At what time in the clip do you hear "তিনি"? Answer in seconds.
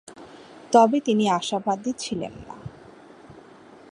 0.99-1.25